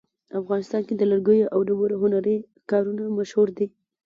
افغانستان 0.39 0.81
کې 0.87 0.93
د 0.97 1.01
لرګیو 1.11 1.51
او 1.53 1.59
ډبرو 1.67 2.01
هنري 2.03 2.37
کارونه 2.71 3.01
مشهور 3.19 3.47
دي 3.57 3.67